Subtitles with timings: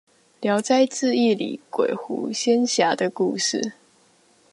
[0.39, 3.73] 聊齋誌異裏鬼狐仙俠的故事